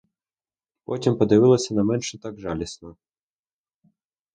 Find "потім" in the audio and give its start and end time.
0.85-1.17